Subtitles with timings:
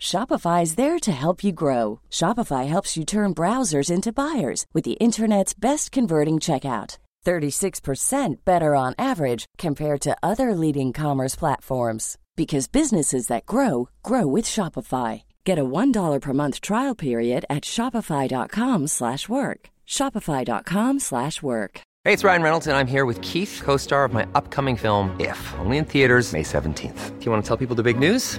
[0.00, 2.00] Shopify is there to help you grow.
[2.10, 6.98] Shopify helps you turn browsers into buyers with the internet's best converting checkout.
[7.24, 14.26] 36% better on average compared to other leading commerce platforms because businesses that grow grow
[14.26, 15.22] with Shopify.
[15.44, 19.70] Get a $1 per month trial period at shopify.com/work.
[19.88, 21.80] shopify.com/work.
[22.04, 25.54] Hey, it's Ryan Reynolds and I'm here with Keith, co-star of my upcoming film If,
[25.58, 27.18] only in theaters May 17th.
[27.18, 28.38] Do you want to tell people the big news?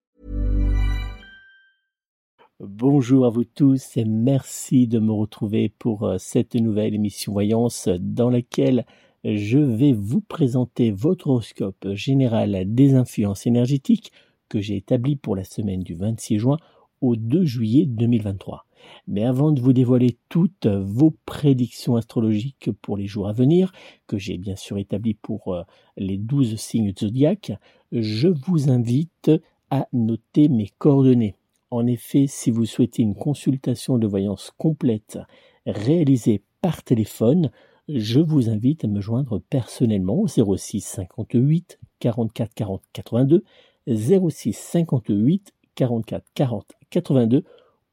[2.63, 7.89] Bonjour à vous tous et merci de me retrouver pour euh, cette nouvelle émission Voyance
[7.99, 8.85] dans laquelle
[9.23, 14.11] je vais vous présenter votre horoscope général des influences énergétiques
[14.47, 16.57] que j'ai établi pour la semaine du 26 juin
[17.01, 18.67] au 2 juillet 2023.
[19.07, 23.71] Mais avant de vous dévoiler toutes vos prédictions astrologiques pour les jours à venir,
[24.05, 25.63] que j'ai bien sûr établi pour euh,
[25.97, 27.53] les 12 signes zodiaques,
[27.91, 29.31] je vous invite
[29.71, 31.33] à noter mes coordonnées.
[31.71, 35.17] En effet, si vous souhaitez une consultation de voyance complète
[35.65, 37.49] réalisée par téléphone,
[37.87, 43.45] je vous invite à me joindre personnellement au 06 58 44 40 82,
[43.87, 47.45] 06 58 44 40 82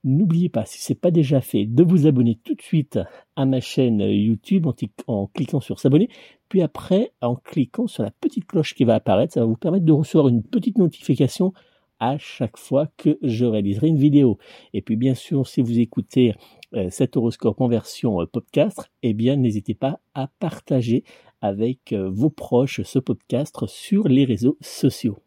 [0.04, 3.00] N'oubliez pas, si ce n'est pas déjà fait, de vous abonner tout de suite
[3.38, 4.68] à ma chaîne YouTube
[5.08, 6.10] en, cliquant sur s'abonner,
[6.50, 9.86] puis après en cliquant sur la petite cloche qui va apparaître, ça va vous permettre
[9.86, 11.54] de recevoir une petite notification
[12.00, 14.38] à chaque fois que je réaliserai une vidéo.
[14.74, 16.34] Et puis bien sûr, si vous écoutez
[16.74, 21.06] euh, cet horoscope en version euh, podcast, eh bien n'hésitez pas à partager
[21.40, 25.23] avec euh, vos proches ce podcast sur les réseaux sociaux.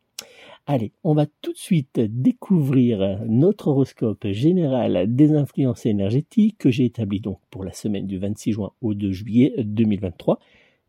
[0.68, 6.86] Allez, on va tout de suite découvrir notre horoscope général des influences énergétiques que j'ai
[6.86, 10.40] établi donc pour la semaine du 26 juin au 2 juillet 2023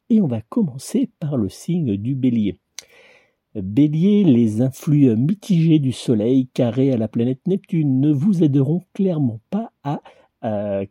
[0.09, 2.57] et on va commencer par le signe du bélier.
[3.53, 9.41] Bélier, les influx mitigés du Soleil carré à la planète Neptune ne vous aideront clairement
[9.51, 10.01] pas à,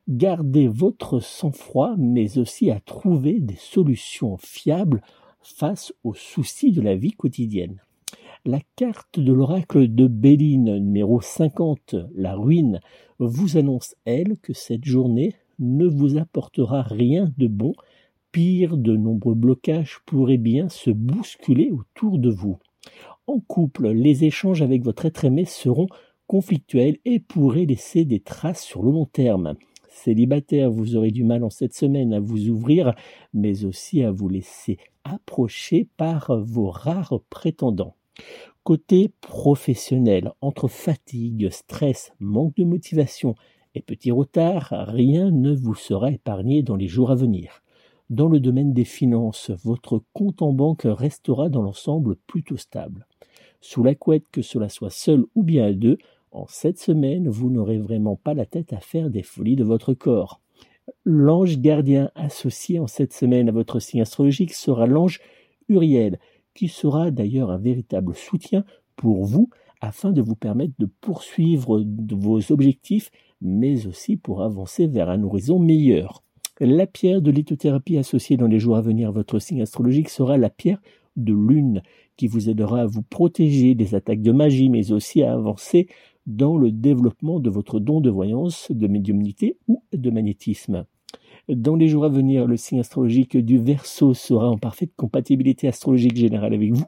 [0.08, 5.02] garder votre sang-froid, mais aussi à trouver des solutions fiables
[5.40, 7.80] face aux soucis de la vie quotidienne.
[8.46, 12.78] La carte de l'oracle de Béline numéro 50, la ruine,
[13.18, 17.72] vous annonce, elle, que cette journée ne vous apportera rien de bon.
[18.30, 22.60] Pire, de nombreux blocages pourraient bien se bousculer autour de vous.
[23.26, 25.88] En couple, les échanges avec votre être aimé seront
[26.28, 29.56] conflictuels et pourraient laisser des traces sur le long terme.
[29.88, 32.94] Célibataire, vous aurez du mal en cette semaine à vous ouvrir,
[33.34, 37.96] mais aussi à vous laisser approcher par vos rares prétendants.
[38.64, 43.34] Côté professionnel, entre fatigue, stress, manque de motivation
[43.74, 47.62] et petits retards, rien ne vous sera épargné dans les jours à venir.
[48.10, 53.06] Dans le domaine des finances, votre compte en banque restera dans l'ensemble plutôt stable.
[53.60, 55.98] Sous la couette, que cela soit seul ou bien à deux,
[56.30, 59.94] en cette semaine, vous n'aurez vraiment pas la tête à faire des folies de votre
[59.94, 60.40] corps.
[61.04, 65.20] L'ange gardien associé en cette semaine à votre signe astrologique sera l'ange
[65.68, 66.18] Uriel,
[66.56, 68.64] qui sera d'ailleurs un véritable soutien
[68.96, 69.50] pour vous
[69.80, 73.10] afin de vous permettre de poursuivre vos objectifs,
[73.42, 76.22] mais aussi pour avancer vers un horizon meilleur.
[76.58, 80.38] La pierre de lithothérapie associée dans les jours à venir à votre signe astrologique sera
[80.38, 80.80] la pierre
[81.16, 81.82] de lune,
[82.16, 85.86] qui vous aidera à vous protéger des attaques de magie, mais aussi à avancer
[86.26, 90.86] dans le développement de votre don de voyance, de médiumnité ou de magnétisme.
[91.48, 96.16] Dans les jours à venir, le signe astrologique du Verseau sera en parfaite compatibilité astrologique
[96.16, 96.86] générale avec vous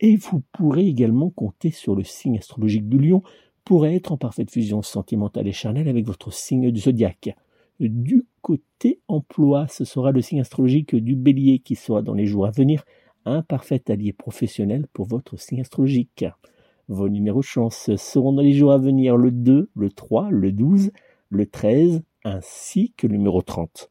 [0.00, 3.22] et vous pourrez également compter sur le signe astrologique du Lion
[3.64, 7.36] pour être en parfaite fusion sentimentale et charnelle avec votre signe du zodiaque.
[7.78, 12.46] Du côté emploi, ce sera le signe astrologique du Bélier qui sera dans les jours
[12.46, 12.82] à venir
[13.26, 16.24] un parfait allié professionnel pour votre signe astrologique.
[16.88, 20.90] Vos numéros chance seront dans les jours à venir le 2, le 3, le 12,
[21.28, 23.88] le 13 ainsi que le numéro 30.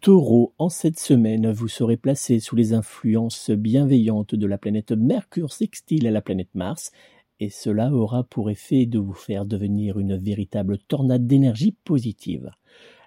[0.00, 5.52] Taureau, en cette semaine, vous serez placé sous les influences bienveillantes de la planète Mercure
[5.52, 6.92] sextile à la planète Mars,
[7.40, 12.50] et cela aura pour effet de vous faire devenir une véritable tornade d'énergie positive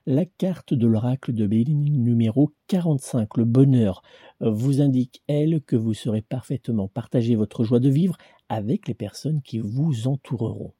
[0.07, 4.01] la carte de l'oracle de Béline numéro 45, le bonheur,
[4.39, 8.17] vous indique, elle, que vous serez parfaitement partagé votre joie de vivre
[8.49, 10.73] avec les personnes qui vous entoureront.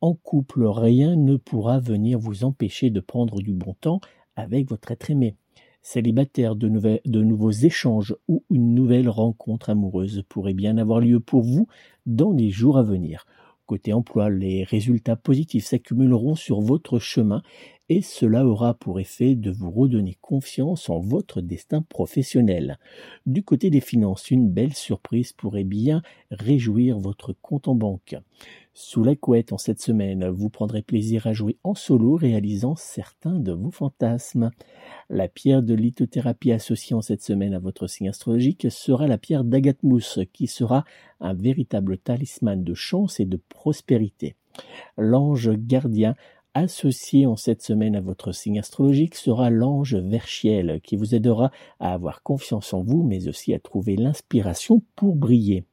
[0.00, 4.00] En couple, rien ne pourra venir vous empêcher de prendre du bon temps
[4.34, 5.36] avec votre être aimé.
[5.88, 6.68] Célibataire, de,
[7.04, 11.68] de nouveaux échanges ou une nouvelle rencontre amoureuse pourrait bien avoir lieu pour vous
[12.06, 13.24] dans les jours à venir.
[13.66, 17.40] Côté emploi, les résultats positifs s'accumuleront sur votre chemin
[17.88, 22.80] et cela aura pour effet de vous redonner confiance en votre destin professionnel.
[23.24, 26.02] Du côté des finances, une belle surprise pourrait bien
[26.32, 28.16] réjouir votre compte en banque.
[28.78, 33.40] Sous la couette en cette semaine, vous prendrez plaisir à jouer en solo réalisant certains
[33.40, 34.50] de vos fantasmes.
[35.08, 39.44] La pierre de lithothérapie associée en cette semaine à votre signe astrologique sera la pierre
[39.44, 40.84] d'Agatmousse qui sera
[41.20, 44.36] un véritable talisman de chance et de prospérité.
[44.98, 46.14] L'ange gardien
[46.56, 51.50] associé en cette semaine à votre signe astrologique sera l'ange Verchiel qui vous aidera
[51.80, 55.64] à avoir confiance en vous mais aussi à trouver l'inspiration pour briller.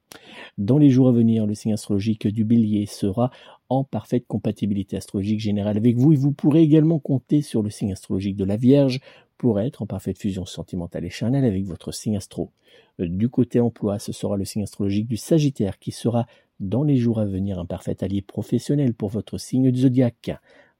[0.57, 3.31] Dans les jours à venir, le signe astrologique du bélier sera
[3.69, 7.94] en parfaite compatibilité astrologique générale avec vous et vous pourrez également compter sur le signe
[7.94, 9.00] astrologique de la Vierge
[9.38, 12.51] pour être en parfaite fusion sentimentale et charnelle avec votre signe astro.
[13.00, 16.27] Du côté emploi, ce sera le signe astrologique du Sagittaire qui sera
[16.59, 20.31] dans les jours à venir un parfait allié professionnel pour votre signe zodiaque.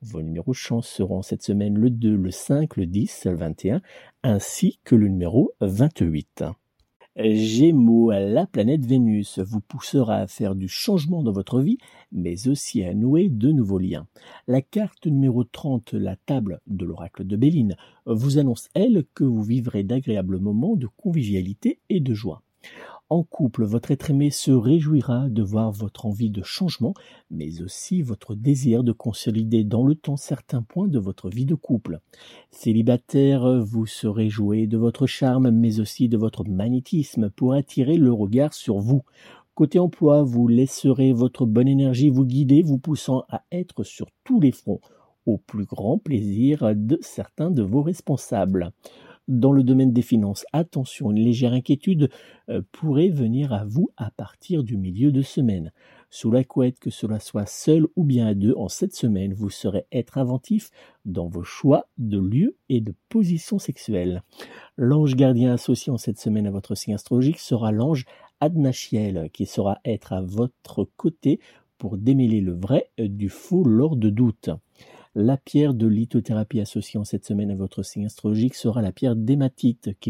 [0.06, 3.82] Vos numéros chance seront cette semaine le 2, le 5, le 10, le 21,
[4.24, 6.44] ainsi que le numéro 28.
[7.16, 11.78] Gémeaux, la planète Vénus vous poussera à faire du changement dans votre vie,
[12.12, 14.06] mais aussi à nouer de nouveaux liens.
[14.46, 19.44] La carte numéro 30, la table de l'oracle de Béline, vous annonce, elle, que vous
[19.44, 22.43] vivrez d'agréables moments de convivialité et de joie.
[23.14, 26.96] En couple, votre être aimé se réjouira de voir votre envie de changement,
[27.30, 31.54] mais aussi votre désir de consolider dans le temps certains points de votre vie de
[31.54, 32.00] couple.
[32.50, 38.12] Célibataire, vous serez joué de votre charme, mais aussi de votre magnétisme pour attirer le
[38.12, 39.04] regard sur vous.
[39.54, 44.40] Côté emploi, vous laisserez votre bonne énergie vous guider, vous poussant à être sur tous
[44.40, 44.82] les fronts,
[45.28, 48.72] au plus grand plaisir de certains de vos responsables.
[49.30, 52.10] Dans le domaine des finances, attention, une légère inquiétude
[52.50, 55.72] euh, pourrait venir à vous à partir du milieu de semaine.
[56.10, 59.50] Sous la couette, que cela soit seul ou bien à deux, en cette semaine, vous
[59.50, 60.72] saurez être inventif
[61.06, 64.24] dans vos choix de lieu et de position sexuelle.
[64.76, 68.06] L'ange gardien associé en cette semaine à votre signe astrologique sera l'ange
[68.42, 71.40] Adnachiel, qui saura être à votre côté
[71.78, 74.50] pour démêler le vrai du faux lors de doute.
[75.16, 79.92] La pierre de lithothérapie associée cette semaine à votre signe astrologique sera la pierre d'hématite
[80.00, 80.10] qui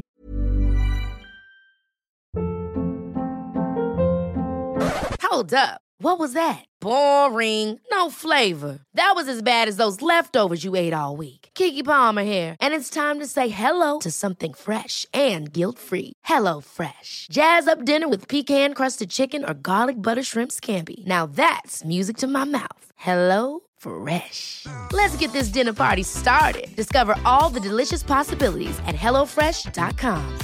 [5.30, 5.82] Hold up.
[6.00, 6.64] What was that?
[6.80, 7.80] Boring.
[7.92, 8.80] No flavor.
[8.94, 11.50] That was as bad as those leftovers you ate all week.
[11.54, 16.14] Kiki Palmer here, and it's time to say hello to something fresh and guilt-free.
[16.24, 17.28] Hello Fresh.
[17.30, 21.06] Jazz up dinner with pecan-crusted chicken or garlic butter shrimp scampi.
[21.06, 22.86] Now that's music to my mouth.
[22.96, 24.66] Hello Fresh.
[24.92, 26.76] Let's get this dinner party started.
[26.76, 30.40] Discover all the delicious possibilities at HelloFresh.com.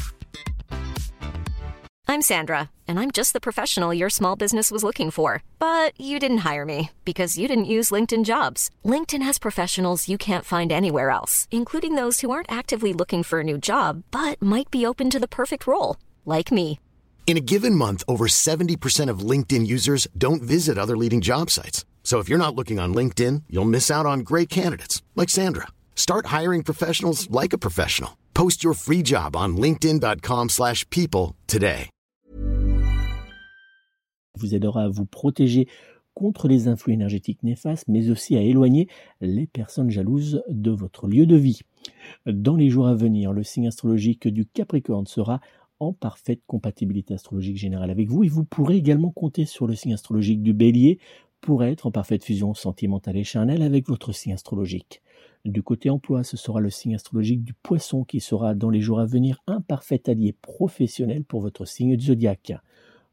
[2.09, 5.43] I'm Sandra, and I'm just the professional your small business was looking for.
[5.59, 8.71] But you didn't hire me because you didn't use LinkedIn jobs.
[8.83, 13.41] LinkedIn has professionals you can't find anywhere else, including those who aren't actively looking for
[13.41, 16.79] a new job but might be open to the perfect role, like me.
[17.27, 21.85] In a given month, over 70% of LinkedIn users don't visit other leading job sites.
[22.09, 25.67] So if you're not looking on LinkedIn, you'll miss out on great candidates like Sandra.
[25.93, 28.17] Start hiring professionals like a professional.
[28.33, 31.91] Post your free job on linkedin.com/people today.
[34.39, 35.67] Vous aidera à vous protéger
[36.15, 38.87] contre les influx énergétiques néfastes, mais aussi à éloigner
[39.21, 41.59] les personnes jalouses de votre lieu de vie.
[42.25, 45.41] Dans les jours à venir, le signe astrologique du Capricorne sera
[45.79, 49.93] en parfaite compatibilité astrologique générale avec vous et vous pourrez également compter sur le signe
[49.93, 50.99] astrologique du Bélier
[51.41, 55.01] pour être en parfaite fusion sentimentale et charnelle avec votre signe astrologique.
[55.45, 58.99] Du côté emploi, ce sera le signe astrologique du poisson qui sera dans les jours
[58.99, 62.53] à venir un parfait allié professionnel pour votre signe zodiaque.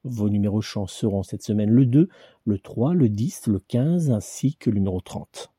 [0.04, 2.08] Vos numéros chance seront cette semaine le 2,
[2.44, 5.52] le 3, le 10, le 15 ainsi que le numéro 30.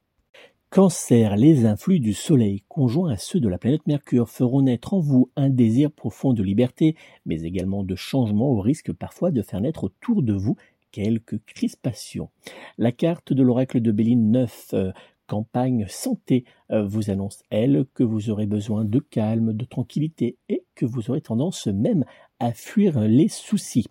[0.69, 4.99] Cancer, les influx du Soleil, conjoints à ceux de la planète Mercure, feront naître en
[4.99, 9.61] vous un désir profond de liberté, mais également de changement au risque parfois de faire
[9.61, 10.57] naître autour de vous
[10.97, 12.31] quelques crispations.
[12.79, 14.91] La carte de l'oracle de Béline 9, euh,
[15.27, 20.63] campagne santé, euh, vous annonce, elle, que vous aurez besoin de calme, de tranquillité et
[20.73, 22.03] que vous aurez tendance même
[22.39, 23.85] à fuir les soucis.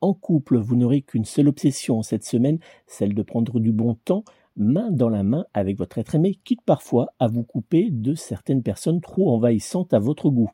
[0.00, 4.24] En couple, vous n'aurez qu'une seule obsession cette semaine, celle de prendre du bon temps,
[4.56, 8.62] main dans la main avec votre être aimé, quitte parfois à vous couper de certaines
[8.62, 10.50] personnes trop envahissantes à votre goût.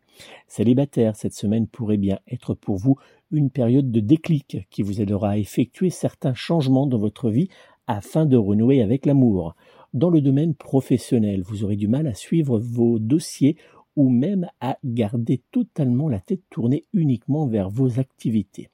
[0.49, 2.97] Célibataire, cette semaine pourrait bien être pour vous
[3.35, 7.49] une période de déclic qui vous aidera à effectuer certains changements dans votre vie
[7.87, 9.57] afin de renouer avec l'amour.
[9.93, 13.57] Dans le domaine professionnel, vous aurez du mal à suivre vos dossiers
[13.97, 18.69] ou même à garder totalement la tête tournée uniquement vers vos activités.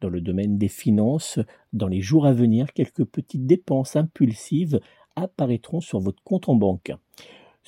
[0.00, 1.38] Dans le domaine des finances,
[1.72, 4.80] dans les jours à venir, quelques petites dépenses impulsives
[5.14, 6.92] apparaîtront sur votre compte en banque.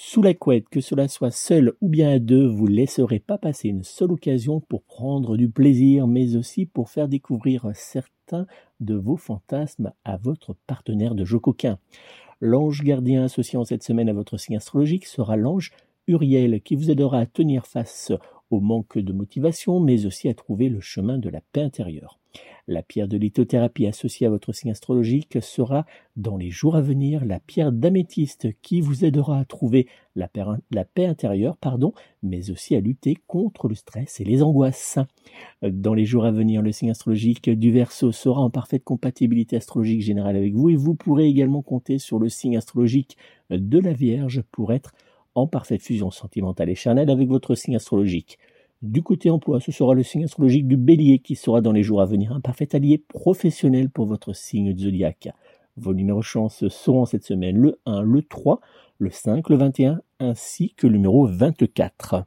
[0.00, 3.36] Sous la couette, que cela soit seul ou bien à deux, vous ne laisserez pas
[3.36, 8.46] passer une seule occasion pour prendre du plaisir, mais aussi pour faire découvrir certains
[8.78, 11.80] de vos fantasmes à votre partenaire de jeu coquin.
[12.40, 15.72] L'ange gardien associé en cette semaine à votre signe astrologique sera l'ange
[16.06, 18.12] Uriel qui vous aidera à tenir face
[18.52, 22.17] au manque de motivation, mais aussi à trouver le chemin de la paix intérieure.
[22.66, 27.24] La pierre de lithothérapie associée à votre signe astrologique sera, dans les jours à venir,
[27.24, 32.80] la pierre d'améthyste qui vous aidera à trouver la paix, intérieure, pardon, mais aussi à
[32.80, 34.98] lutter contre le stress et les angoisses.
[35.62, 40.02] Dans les jours à venir, le signe astrologique du Verseau sera en parfaite compatibilité astrologique
[40.02, 43.16] générale avec vous et vous pourrez également compter sur le signe astrologique
[43.48, 44.92] de la Vierge pour être
[45.34, 48.38] en parfaite fusion sentimentale et charnelle avec votre signe astrologique.
[48.80, 52.00] Du côté emploi, ce sera le signe astrologique du bélier qui sera dans les jours
[52.00, 55.30] à venir un parfait allié professionnel pour votre signe zodiaque.
[55.76, 58.60] Vos numéros chance seront cette semaine le 1, le 3,
[58.98, 62.24] le 5, le 21 ainsi que le numéro 24.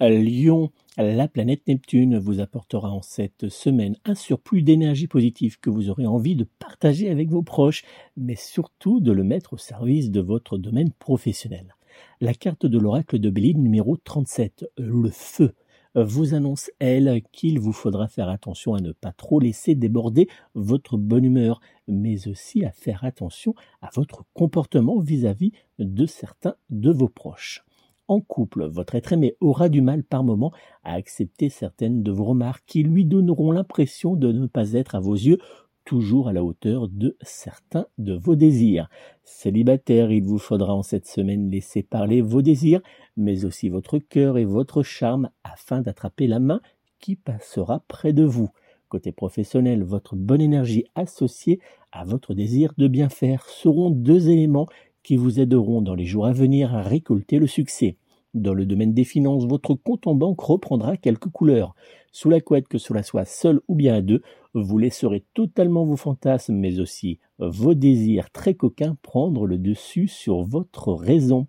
[0.00, 5.90] Lion, la planète Neptune vous apportera en cette semaine un surplus d'énergie positive que vous
[5.90, 7.84] aurez envie de partager avec vos proches,
[8.16, 11.76] mais surtout de le mettre au service de votre domaine professionnel.
[12.20, 15.54] La carte de l'oracle de Béline numéro 37, le feu,
[15.94, 20.96] vous annonce, elle, qu'il vous faudra faire attention à ne pas trop laisser déborder votre
[20.96, 27.08] bonne humeur, mais aussi à faire attention à votre comportement vis-à-vis de certains de vos
[27.08, 27.64] proches.
[28.06, 32.24] En couple, votre être aimé aura du mal par moment à accepter certaines de vos
[32.24, 35.38] remarques qui lui donneront l'impression de ne pas être à vos yeux
[35.84, 38.88] toujours à la hauteur de certains de vos désirs.
[39.22, 42.80] Célibataire, il vous faudra en cette semaine laisser parler vos désirs,
[43.16, 46.60] mais aussi votre cœur et votre charme afin d'attraper la main
[46.98, 48.50] qui passera près de vous.
[48.88, 51.60] Côté professionnel, votre bonne énergie associée
[51.92, 54.66] à votre désir de bien faire seront deux éléments
[55.02, 57.96] qui vous aideront dans les jours à venir à récolter le succès.
[58.34, 61.76] Dans le domaine des finances, votre compte en banque reprendra quelques couleurs.
[62.10, 64.22] Sous la couette, que cela soit seul ou bien à deux,
[64.54, 70.42] vous laisserez totalement vos fantasmes, mais aussi vos désirs très coquins prendre le dessus sur
[70.42, 71.46] votre raison.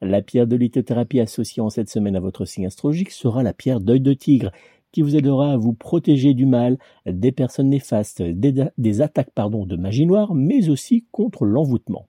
[0.00, 3.80] La pierre de lithothérapie associée en cette semaine à votre signe astrologique sera la pierre
[3.80, 4.52] d'œil de tigre
[4.92, 9.76] qui vous aidera à vous protéger du mal, des personnes néfastes, des, attaques pardon, de
[9.76, 12.06] magie noire, mais aussi contre l'envoûtement.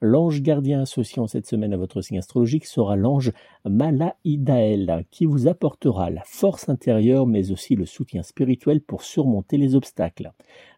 [0.00, 3.32] L'ange gardien associé en cette semaine à votre signe astrologique sera l'ange
[3.68, 9.74] Malaïdael, qui vous apportera la force intérieure, mais aussi le soutien spirituel pour surmonter les
[9.74, 10.32] obstacles.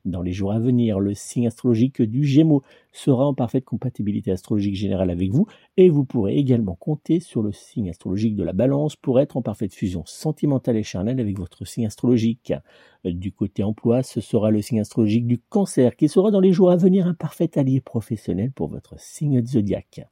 [0.04, 4.74] Dans les jours à venir, le signe astrologique du Gémeaux sera en parfaite compatibilité astrologique
[4.74, 5.46] générale avec vous
[5.76, 9.42] et vous pourrez également compter sur le signe astrologique de la Balance pour être en
[9.42, 12.52] parfaite fusion sentimentale et charnelle avec votre signe astrologique.
[13.04, 16.70] Du côté emploi, ce sera le signe astrologique du Cancer qui sera dans les jours
[16.70, 20.06] à venir un parfait allié professionnel pour votre signe zodiaque.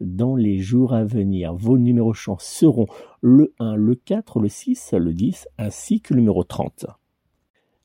[0.00, 2.86] Dans les jours à venir, vos numéros chance seront
[3.22, 6.86] le 1, le 4, le 6, le 10 ainsi que le numéro 30.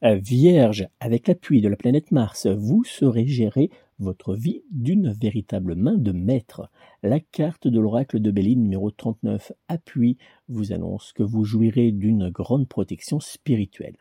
[0.03, 5.95] Vierge, avec l'appui de la planète Mars, vous saurez gérer votre vie d'une véritable main
[5.95, 6.69] de maître.
[7.03, 10.17] La carte de l'oracle de Béline numéro 39, appui,
[10.49, 13.95] vous annonce que vous jouirez d'une grande protection spirituelle.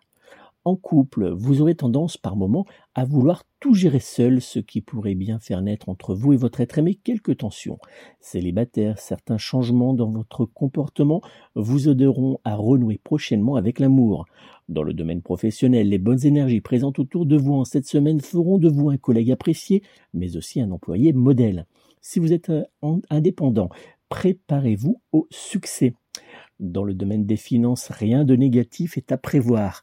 [0.67, 5.15] En couple, vous aurez tendance par moments à vouloir tout gérer seul, ce qui pourrait
[5.15, 7.79] bien faire naître entre vous et votre être aimé quelques tensions.
[8.21, 11.23] Célibataire, certains changements dans votre comportement
[11.55, 14.27] vous aideront à renouer prochainement avec l'amour.
[14.69, 18.59] Dans le domaine professionnel, les bonnes énergies présentes autour de vous en cette semaine feront
[18.59, 21.65] de vous un collègue apprécié, mais aussi un employé modèle.
[22.03, 22.65] Si vous êtes euh,
[23.09, 23.71] indépendant,
[24.11, 25.95] préparez-vous au succès.
[26.59, 29.83] Dans le domaine des finances, rien de négatif est à prévoir.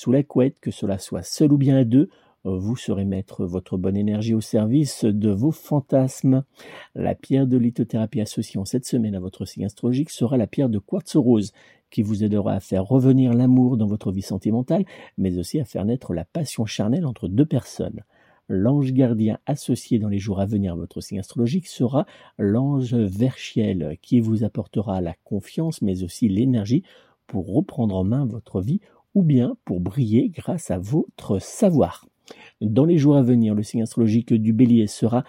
[0.00, 2.08] Sous la couette, que cela soit seul ou bien à deux,
[2.44, 6.44] vous saurez mettre votre bonne énergie au service de vos fantasmes.
[6.94, 10.68] La pierre de lithothérapie associée en cette semaine à votre signe astrologique sera la pierre
[10.68, 11.52] de quartz rose,
[11.90, 14.84] qui vous aidera à faire revenir l'amour dans votre vie sentimentale,
[15.16, 18.04] mais aussi à faire naître la passion charnelle entre deux personnes.
[18.48, 22.06] L'ange gardien associé dans les jours à venir à votre signe astrologique sera
[22.38, 26.84] l'ange Verchiel, qui vous apportera la confiance, mais aussi l'énergie
[27.26, 28.80] pour reprendre en main votre vie
[29.14, 32.06] ou bien pour briller grâce à votre savoir.
[32.60, 35.24] Dans les jours à venir, le signe astrologique du bélier sera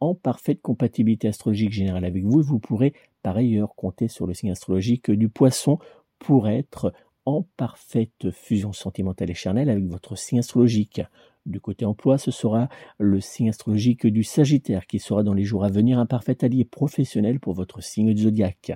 [0.00, 4.50] en parfaite compatibilité astrologique générale avec vous vous pourrez par ailleurs compter sur le signe
[4.50, 5.78] astrologique du poisson
[6.18, 6.92] pour être
[7.24, 11.02] en parfaite fusion sentimentale et charnelle avec votre signe astrologique.
[11.44, 15.64] Du côté emploi, ce sera le signe astrologique du Sagittaire qui sera dans les jours
[15.64, 18.72] à venir un parfait allié professionnel pour votre signe du zodiaque.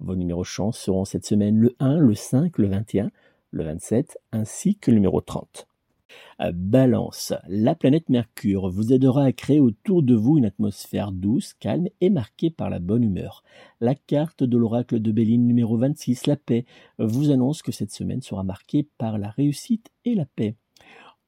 [0.00, 3.10] Vos numéros chance seront cette semaine le 1, le 5, le 21,
[3.50, 5.66] le 27 ainsi que le numéro 30.
[6.52, 11.88] Balance, la planète Mercure vous aidera à créer autour de vous une atmosphère douce, calme
[12.00, 13.44] et marquée par la bonne humeur.
[13.80, 16.64] La carte de l'oracle de Béline numéro 26, la paix,
[16.98, 20.56] vous annonce que cette semaine sera marquée par la réussite et la paix.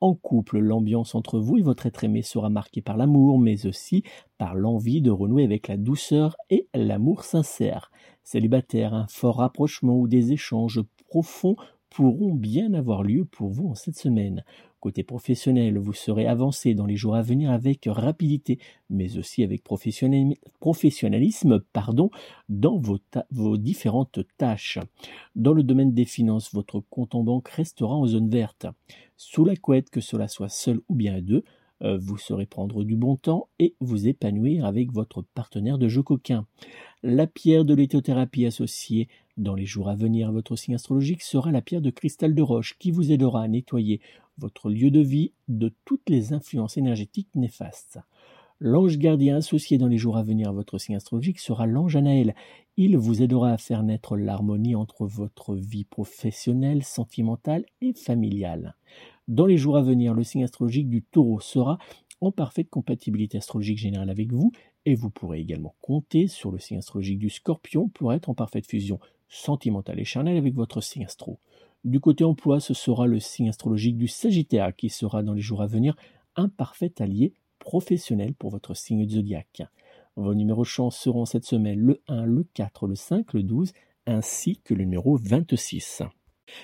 [0.00, 4.02] En couple, l'ambiance entre vous et votre être aimé sera marquée par l'amour, mais aussi
[4.36, 7.92] par l'envie de renouer avec la douceur et l'amour sincère.
[8.24, 11.54] Célibataire, un fort rapprochement ou des échanges profonds
[11.92, 14.44] pourront bien avoir lieu pour vous en cette semaine.
[14.80, 18.58] Côté professionnel, vous serez avancé dans les jours à venir avec rapidité,
[18.90, 22.10] mais aussi avec professionnalisme pardon,
[22.48, 22.98] dans vos,
[23.30, 24.78] vos, différentes tâches.
[25.36, 28.66] Dans le domaine des finances, votre compte en banque restera en zone verte.
[29.16, 31.44] Sous la couette, que cela soit seul ou bien à deux,
[31.82, 36.46] vous saurez prendre du bon temps et vous épanouir avec votre partenaire de jeu coquin.
[37.02, 41.50] La pierre de lithothérapie associée dans les jours à venir à votre signe astrologique sera
[41.50, 44.00] la pierre de cristal de roche qui vous aidera à nettoyer
[44.38, 47.98] votre lieu de vie de toutes les influences énergétiques néfastes.
[48.60, 52.34] L'ange gardien associé dans les jours à venir à votre signe astrologique sera l'ange Anaël.
[52.76, 58.76] Il vous aidera à faire naître l'harmonie entre votre vie professionnelle, sentimentale et familiale.
[59.28, 61.78] Dans les jours à venir, le signe astrologique du taureau sera
[62.20, 64.52] en parfaite compatibilité astrologique générale avec vous
[64.84, 68.66] et vous pourrez également compter sur le signe astrologique du scorpion pour être en parfaite
[68.66, 71.38] fusion sentimentale et charnelle avec votre signe astro.
[71.84, 75.62] Du côté emploi, ce sera le signe astrologique du sagittaire qui sera dans les jours
[75.62, 75.96] à venir
[76.36, 79.62] un parfait allié professionnel pour votre signe zodiaque.
[80.16, 83.72] Vos numéros chance seront cette semaine le 1, le 4, le 5, le 12
[84.06, 86.02] ainsi que le numéro 26.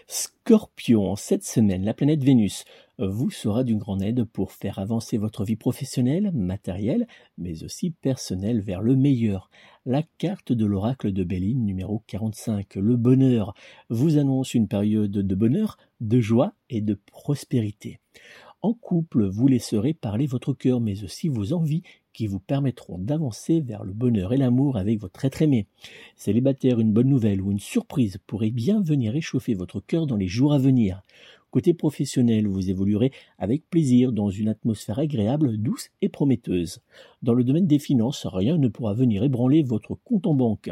[0.07, 2.65] Scorpion, cette semaine, la planète Vénus
[2.99, 8.61] vous sera d'une grande aide pour faire avancer votre vie professionnelle, matérielle, mais aussi personnelle
[8.61, 9.51] vers le meilleur.
[9.87, 13.55] La carte de l'oracle de Béline numéro 45, le bonheur,
[13.89, 18.01] vous annonce une période de bonheur, de joie et de prospérité.
[18.61, 23.61] En couple, vous laisserez parler votre cœur, mais aussi vos envies qui vous permettront d'avancer
[23.61, 25.69] vers le bonheur et l'amour avec votre être aimé.
[26.17, 30.27] Célibataire, une bonne nouvelle ou une surprise pourrait bien venir échauffer votre cœur dans les
[30.27, 31.03] jours à venir.
[31.53, 36.81] Côté professionnel, vous évoluerez avec plaisir dans une atmosphère agréable, douce et prometteuse.
[37.23, 40.71] Dans le domaine des finances, rien ne pourra venir ébranler votre compte en banque.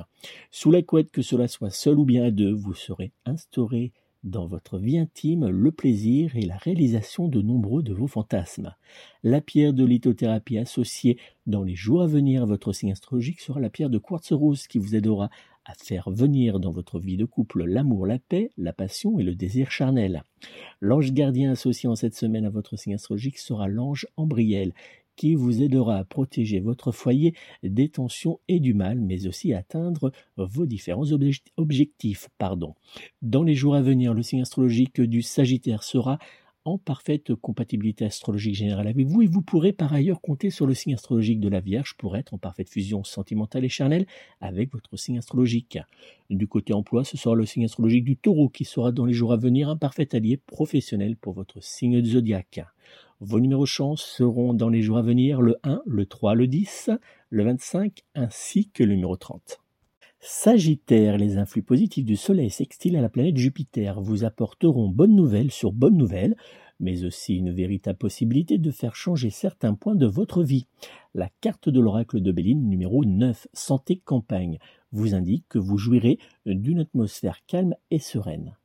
[0.51, 3.92] Sous la couette, que cela soit seul ou bien à deux, vous serez instauré
[4.27, 8.75] dans votre vie intime le plaisir et la réalisation de nombreux de vos fantasmes.
[9.23, 13.61] La pierre de lithothérapie associée dans les jours à venir à votre signe astrologique sera
[13.61, 15.31] la pierre de quartz rose qui vous aidera
[15.65, 19.35] à faire venir dans votre vie de couple l'amour, la paix, la passion et le
[19.35, 20.25] désir charnel.
[20.81, 24.73] L'ange gardien associé en cette semaine à votre signe astrologique sera l'ange Ambriel
[25.16, 29.59] qui vous aidera à protéger votre foyer des tensions et du mal, mais aussi à
[29.59, 31.11] atteindre vos différents
[31.57, 32.29] objectifs.
[32.38, 32.74] Pardon.
[33.22, 36.18] Dans les jours à venir, le signe astrologique du Sagittaire sera
[36.66, 40.74] en parfaite compatibilité astrologique générale avec vous et vous pourrez par ailleurs compter sur le
[40.74, 44.07] signe astrologique de la Vierge pour être en parfaite fusion sentimentale et charnelle
[44.40, 45.79] avec votre signe astrologique.
[46.29, 49.33] Du côté emploi, ce sera le signe astrologique du Taureau qui sera dans les jours
[49.33, 52.61] à venir un parfait allié professionnel pour votre signe de zodiaque.
[53.20, 56.90] Vos numéros chance seront dans les jours à venir le 1, le 3, le 10,
[57.31, 59.61] le 25 ainsi que le numéro 30.
[60.29, 65.53] Sagittaire, les influx positifs du Soleil sextile à la planète Jupiter vous apporteront bonnes nouvelles
[65.53, 66.37] sur bonnes nouvelles,
[66.81, 70.67] mais aussi une véritable possibilité de faire changer certains points de votre vie.
[71.15, 74.59] La carte de l'oracle de Béline numéro 9, Santé Campagne,
[74.91, 78.57] vous indique que vous jouirez d'une atmosphère calme et sereine.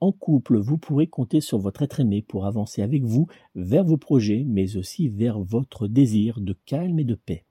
[0.00, 3.98] En couple, vous pourrez compter sur votre être aimé pour avancer avec vous vers vos
[3.98, 7.44] projets, mais aussi vers votre désir de calme et de paix.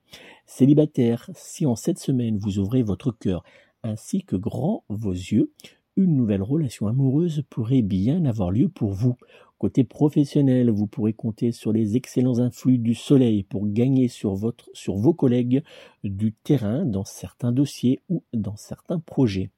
[0.46, 3.44] Célibataire, si en cette semaine vous ouvrez votre cœur
[3.84, 5.52] ainsi que grand vos yeux,
[5.96, 9.16] une nouvelle relation amoureuse pourrait bien avoir lieu pour vous.
[9.58, 15.14] Côté professionnel, vous pourrez compter sur les excellents influx du soleil pour gagner sur, vos
[15.14, 15.64] collègues
[16.06, 19.50] du terrain dans certains dossiers ou dans certains projets.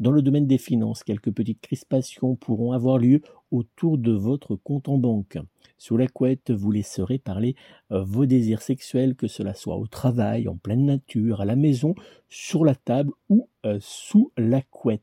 [0.00, 4.88] Dans le domaine des finances, quelques petites crispations pourront avoir lieu autour de votre compte
[4.88, 5.38] en banque.
[5.76, 7.56] Sous la couette, vous laisserez parler
[7.90, 11.94] euh, vos désirs sexuels, que cela soit au travail, en pleine nature, à la maison,
[12.28, 15.02] sur la table ou euh, sous la couette.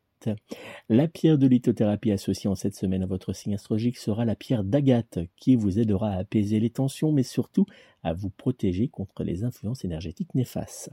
[0.89, 4.63] La pierre de lithothérapie associée en cette semaine à votre signe astrologique sera la pierre
[4.63, 7.65] d'agate qui vous aidera à apaiser les tensions mais surtout
[8.03, 10.91] à vous protéger contre les influences énergétiques néfastes.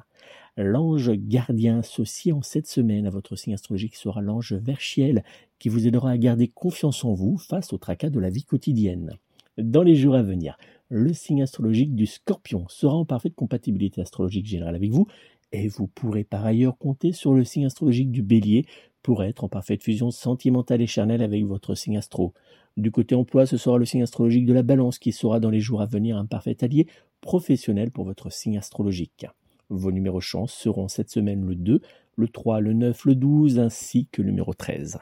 [0.57, 5.25] L'ange gardien associé en cette semaine à votre signe astrologique sera l'ange Verchiel
[5.59, 9.17] qui vous aidera à garder confiance en vous face au tracas de la vie quotidienne.
[9.59, 10.57] Dans les jours à venir,
[10.89, 15.07] le signe astrologique du scorpion sera en parfaite compatibilité astrologique générale avec vous
[15.53, 18.65] et vous pourrez par ailleurs compter sur le signe astrologique du bélier
[19.03, 22.33] pour être en parfaite fusion sentimentale et charnelle avec votre signe astro.
[22.77, 25.61] Du côté emploi, ce sera le signe astrologique de la balance qui sera dans les
[25.61, 26.87] jours à venir un parfait allié
[27.21, 29.27] professionnel pour votre signe astrologique.
[29.69, 31.81] Vos numéros chance seront cette semaine le 2,
[32.17, 34.99] le 3, le 9, le 12 ainsi que le numéro 13.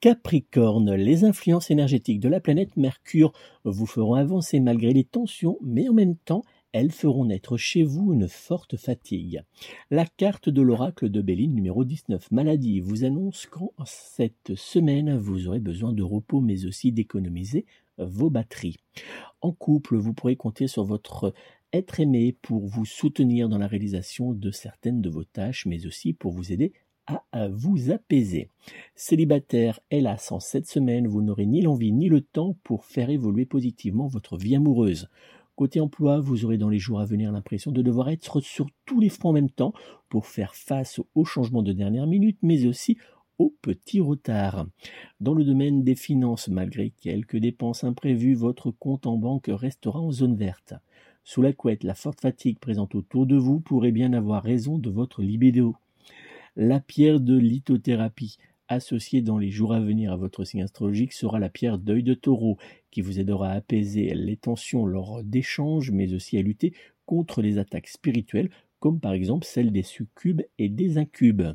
[0.00, 3.32] Capricorne, les influences énergétiques de la planète Mercure
[3.64, 8.12] vous feront avancer malgré les tensions, mais en même temps, elles feront naître chez vous
[8.12, 9.42] une forte fatigue.
[9.90, 15.48] La carte de l'oracle de Béline numéro 19, maladie, vous annonce qu'en cette semaine, vous
[15.48, 17.66] aurez besoin de repos, mais aussi d'économiser
[17.98, 18.76] vos batteries.
[19.40, 21.32] En couple, vous pourrez compter sur votre
[21.72, 26.12] être aimé pour vous soutenir dans la réalisation de certaines de vos tâches, mais aussi
[26.12, 26.72] pour vous aider
[27.32, 28.50] à vous apaiser.
[28.94, 33.46] Célibataire, hélas, en cette semaine, vous n'aurez ni l'envie ni le temps pour faire évoluer
[33.46, 35.08] positivement votre vie amoureuse.
[35.58, 39.00] Côté emploi, vous aurez dans les jours à venir l'impression de devoir être sur tous
[39.00, 39.72] les fronts en même temps
[40.08, 42.96] pour faire face aux changements de dernière minute, mais aussi
[43.38, 44.68] aux petits retards.
[45.18, 50.12] Dans le domaine des finances, malgré quelques dépenses imprévues, votre compte en banque restera en
[50.12, 50.74] zone verte.
[51.24, 54.90] Sous la couette, la forte fatigue présente autour de vous pourrait bien avoir raison de
[54.90, 55.74] votre libido.
[56.54, 61.38] La pierre de lithothérapie associée dans les jours à venir à votre signe astrologique sera
[61.38, 62.58] la pierre d'œil de taureau,
[62.90, 66.72] qui vous aidera à apaiser les tensions lors d'échanges, mais aussi à lutter
[67.06, 68.50] contre les attaques spirituelles,
[68.80, 71.54] comme par exemple celles des succubes et des incubes.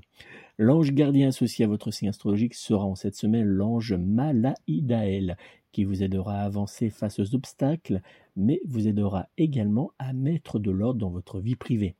[0.58, 5.38] L'ange gardien associé à votre signe astrologique sera en cette semaine l'ange Malaïdaël,
[5.72, 8.02] qui vous aidera à avancer face aux obstacles,
[8.36, 11.96] mais vous aidera également à mettre de l'ordre dans votre vie privée.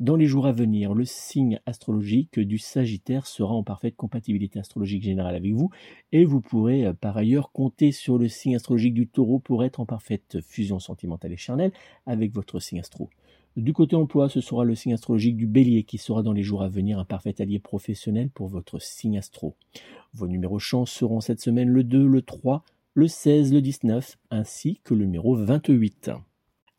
[0.00, 5.04] Dans les jours à venir, le signe astrologique du Sagittaire sera en parfaite compatibilité astrologique
[5.04, 5.70] générale avec vous
[6.10, 9.78] et vous pourrez euh, par ailleurs compter sur le signe astrologique du Taureau pour être
[9.78, 11.72] en parfaite fusion sentimentale et charnelle
[12.06, 13.10] avec votre signe astro.
[13.56, 16.62] Du côté emploi, ce sera le signe astrologique du Bélier qui sera dans les jours
[16.62, 19.56] à venir un parfait allié professionnel pour votre signe astro.
[20.14, 24.80] Vos numéros chance seront cette semaine le 2, le 3, le 16, le 19, ainsi
[24.84, 26.10] que le numéro 28.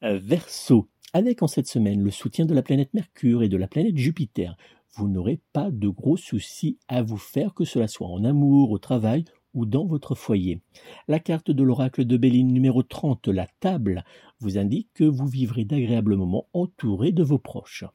[0.02, 3.98] Verseau, avec en cette semaine le soutien de la planète Mercure et de la planète
[3.98, 4.58] Jupiter,
[4.96, 8.80] vous n'aurez pas de gros soucis à vous faire, que cela soit en amour, au
[8.80, 10.62] travail ou dans votre foyer.
[11.08, 14.04] La carte de l'oracle de Béline numéro 30, la table,
[14.40, 17.86] vous indique que vous vivrez d'agréables moments entourés de vos proches.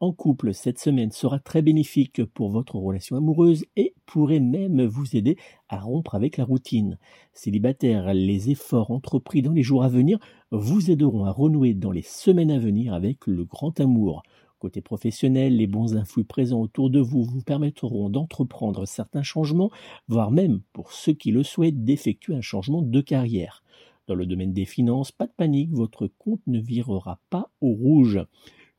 [0.00, 5.16] En couple, cette semaine sera très bénéfique pour votre relation amoureuse et pourrait même vous
[5.16, 5.36] aider
[5.68, 6.98] à rompre avec la routine.
[7.32, 10.20] Célibataire, les efforts entrepris dans les jours à venir
[10.52, 14.22] vous aideront à renouer dans les semaines à venir avec le grand amour.
[14.60, 19.70] Côté professionnel, les bons influx présents autour de vous vous permettront d'entreprendre certains changements,
[20.06, 23.64] voire même, pour ceux qui le souhaitent, d'effectuer un changement de carrière.
[24.06, 28.20] Dans le domaine des finances, pas de panique, votre compte ne virera pas au rouge.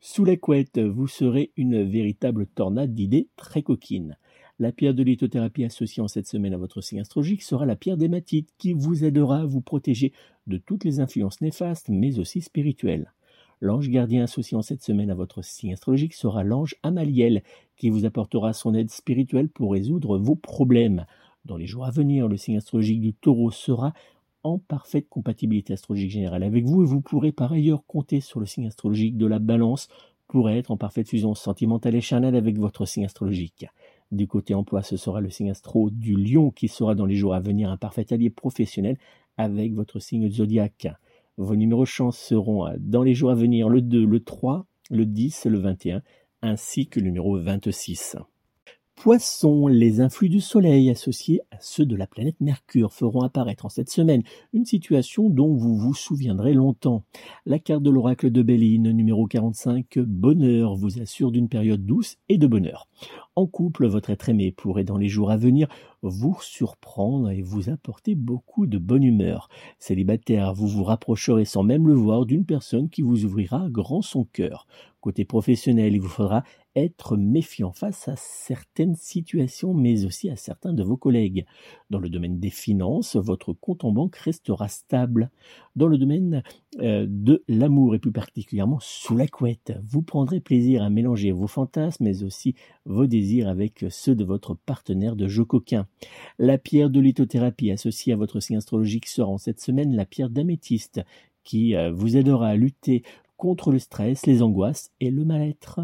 [0.02, 4.16] Sous la couette, vous serez une véritable tornade d'idées très coquines.
[4.58, 7.98] La pierre de lithothérapie associée en cette semaine à votre signe astrologique sera la pierre
[7.98, 10.14] d'hématite qui vous aidera à vous protéger
[10.46, 13.12] de toutes les influences néfastes mais aussi spirituelles.
[13.60, 17.42] L'ange gardien associé en cette semaine à votre signe astrologique sera l'ange Amaliel,
[17.76, 21.04] qui vous apportera son aide spirituelle pour résoudre vos problèmes.
[21.44, 23.92] Dans les jours à venir, le signe astrologique du taureau sera
[24.42, 28.46] en parfaite compatibilité astrologique générale avec vous et vous pourrez par ailleurs compter sur le
[28.46, 29.88] signe astrologique de la balance
[30.28, 33.66] pour être en parfaite fusion sentimentale et charnelle avec votre signe astrologique.
[34.12, 37.34] Du côté emploi, ce sera le signe astro du lion qui sera dans les jours
[37.34, 38.96] à venir un parfait allié professionnel
[39.36, 40.88] avec votre signe zodiaque.
[41.36, 45.06] Vos numéros chance seront euh, dans les jours à venir le 2, le 3, le
[45.06, 46.02] 10, le 21,
[46.42, 48.16] ainsi que le numéro 26.
[49.02, 53.70] Poissons, les influx du Soleil associés à ceux de la planète Mercure feront apparaître en
[53.70, 57.02] cette semaine une situation dont vous vous souviendrez longtemps.
[57.46, 62.36] La carte de l'oracle de Béline, numéro 45, Bonheur, vous assure d'une période douce et
[62.36, 62.88] de bonheur.
[63.36, 65.68] En couple, votre être aimé pourrait dans les jours à venir
[66.02, 69.48] vous surprendre et vous apporter beaucoup de bonne humeur.
[69.78, 74.24] Célibataire, vous vous rapprocherez sans même le voir d'une personne qui vous ouvrira grand son
[74.24, 74.66] cœur.
[75.00, 76.44] Côté professionnel, il vous faudra
[76.76, 81.46] être méfiant face à certaines situations, mais aussi à certains de vos collègues.
[81.88, 85.30] Dans le domaine des finances, votre compte en banque restera stable.
[85.74, 86.42] Dans le domaine
[86.80, 91.46] euh, de l'amour, et plus particulièrement sous la couette, vous prendrez plaisir à mélanger vos
[91.46, 95.86] fantasmes, mais aussi vos désirs avec ceux de votre partenaire de jeu coquin.
[96.38, 100.28] La pierre de lithothérapie associée à votre signe astrologique sera en cette semaine la pierre
[100.28, 101.00] d'améthyste,
[101.42, 103.02] qui euh, vous aidera à lutter
[103.40, 105.80] contre le stress, les angoisses et le mal-être.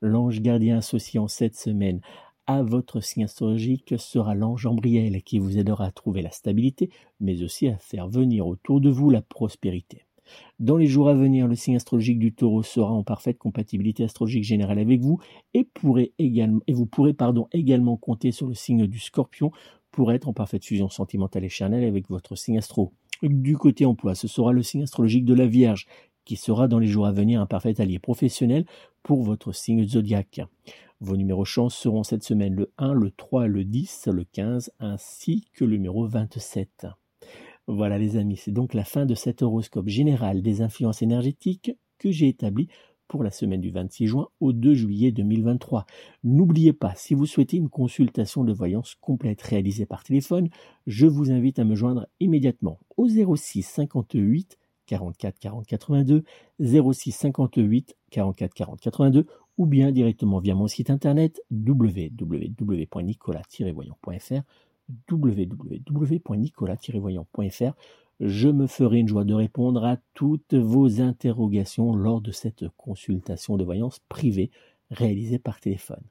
[0.00, 2.00] L'ange gardien associé en cette semaine
[2.46, 7.42] à votre signe astrologique sera l'ange Ambriel qui vous aidera à trouver la stabilité, mais
[7.42, 10.04] aussi à faire venir autour de vous la prospérité.
[10.60, 14.44] Dans les jours à venir, le signe astrologique du taureau sera en parfaite compatibilité astrologique
[14.44, 15.18] générale avec vous
[15.54, 17.16] et, vous pourrez
[17.52, 19.50] également compter sur le signe du scorpion
[19.90, 22.92] pour être en parfaite fusion sentimentale et charnelle avec votre signe astro.
[23.22, 25.86] Du côté emploi, ce sera le signe astrologique de la Vierge
[26.24, 28.64] qui sera dans les jours à venir un parfait allié professionnel
[29.02, 30.40] pour votre signe zodiaque.
[31.00, 35.48] Vos numéros chance seront cette semaine le 1, le 3, le 10, le 15 ainsi
[35.52, 36.86] que le numéro 27.
[37.66, 42.10] Voilà les amis, c'est donc la fin de cet horoscope général des influences énergétiques que
[42.10, 42.68] j'ai établi
[43.12, 45.86] pour la semaine du 26 juin au 2 juillet 2023.
[46.24, 50.48] N'oubliez pas, si vous souhaitez une consultation de voyance complète réalisée par téléphone,
[50.86, 56.24] je vous invite à me joindre immédiatement au 06 58 44 40 82,
[56.60, 59.26] 06 58 44 40 82
[59.58, 64.42] ou bien directement via mon site internet www.nicolas-voyant.fr
[65.10, 67.72] www.nicolas-voyant.fr
[68.20, 73.56] Je me ferai une joie de répondre à toutes vos interrogations lors de cette consultation
[73.56, 74.50] de voyance privée
[74.90, 76.02] réalisée par téléphone.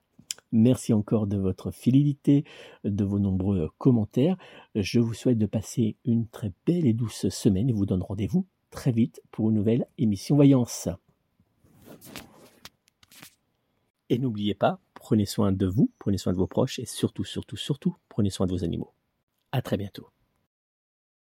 [0.52, 2.44] Merci encore de votre fidélité,
[2.84, 4.38] de vos nombreux commentaires.
[4.76, 8.46] Je vous souhaite de passer une très belle et douce semaine et vous donne rendez-vous
[8.72, 10.90] très vite pour une nouvelle émission Voyance.
[14.10, 17.58] Et n'oubliez pas, prenez soin de vous, prenez soin de vos proches et surtout, surtout,
[17.58, 18.94] surtout, prenez soin de vos animaux.
[19.52, 20.08] À très bientôt.